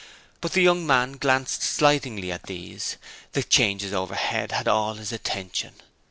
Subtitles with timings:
[0.41, 2.97] But the young man glanced slightingly at these;
[3.33, 5.73] the changes overhead had all his attention.